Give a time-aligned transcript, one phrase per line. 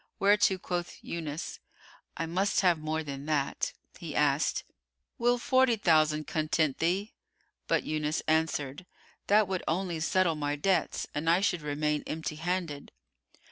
[0.17, 1.59] Whereto quoth Yunus,
[2.17, 4.63] "I must have more than that." He asked,
[5.19, 7.13] "Will forty thousand content thee?";
[7.67, 8.87] but Yunus answered,
[9.27, 12.91] "That would only settle my debts, and I should remain empty handed."